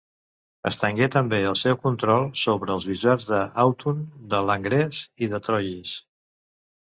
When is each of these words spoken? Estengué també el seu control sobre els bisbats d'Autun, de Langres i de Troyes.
Estengué 0.67 1.07
també 1.15 1.41
el 1.49 1.57
seu 1.61 1.75
control 1.83 2.23
sobre 2.43 2.73
els 2.77 2.87
bisbats 2.91 3.27
d'Autun, 3.33 4.01
de 4.31 4.41
Langres 4.47 5.03
i 5.27 5.29
de 5.35 5.41
Troyes. 5.49 5.93